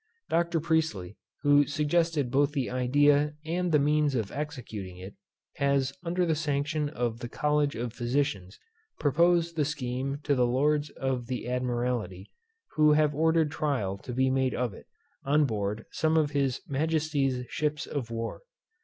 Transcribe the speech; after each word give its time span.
Dr. 0.31 0.59
Priestley, 0.59 1.15
who 1.43 1.67
suggested 1.67 2.31
both 2.31 2.53
the 2.53 2.71
idea 2.71 3.35
and 3.45 3.71
the 3.71 3.77
means 3.77 4.15
of 4.15 4.31
executing 4.31 4.97
it, 4.97 5.13
has 5.57 5.93
under 6.03 6.25
the 6.25 6.33
sanction 6.33 6.89
of 6.89 7.19
the 7.19 7.29
College 7.29 7.75
of 7.75 7.93
Physicians, 7.93 8.57
proposed 8.99 9.55
the 9.55 9.63
scheme 9.63 10.17
to 10.23 10.33
the 10.33 10.47
Lords 10.47 10.89
of 10.89 11.27
the 11.27 11.47
Admiralty, 11.47 12.31
who 12.71 12.93
have 12.93 13.13
ordered 13.13 13.51
trial 13.51 13.95
to 13.99 14.11
be 14.11 14.31
made 14.31 14.55
of 14.55 14.73
it, 14.73 14.87
on 15.23 15.45
board 15.45 15.85
some 15.91 16.17
of 16.17 16.31
his 16.31 16.61
Majesty's 16.67 17.45
ships 17.49 17.85
of 17.85 18.09
war. 18.09 18.41